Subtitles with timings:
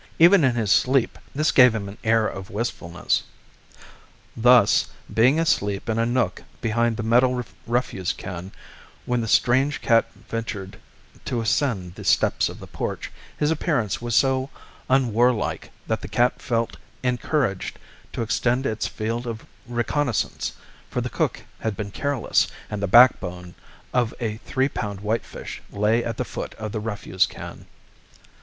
[0.17, 3.21] Even in his sleep, this gave him an air of wistfulness.
[4.35, 8.51] Thus, being asleep in a nook behind the metal refuse can,
[9.05, 10.77] when the strange cat ventured
[11.25, 14.49] to ascend the steps of the porch, his appearance was so
[14.89, 17.77] unwarlike that the cat felt encouraged
[18.13, 20.53] to extend its field of reconnaissance
[20.89, 23.53] for the cook had been careless, and the backbone
[23.93, 27.67] of a three pound whitefish lay at the foot of the refuse can.